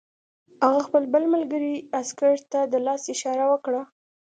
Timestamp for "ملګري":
1.33-1.75